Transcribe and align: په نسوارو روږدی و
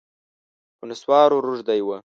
په 0.77 0.83
نسوارو 0.89 1.43
روږدی 1.45 1.79
و 1.83 1.89